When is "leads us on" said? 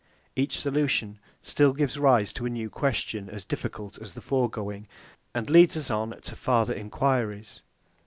5.47-6.19